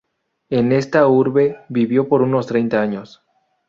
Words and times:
En 0.49 0.71
esta 0.71 1.07
urbe 1.07 1.59
vivió 1.69 2.07
por 2.09 2.23
unos 2.23 2.47
treinta 2.47 2.81
años. 2.81 3.21